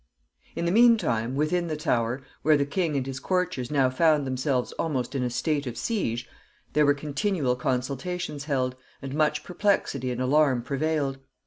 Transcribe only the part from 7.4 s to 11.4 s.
consultations held, and much perplexity and alarm prevailed.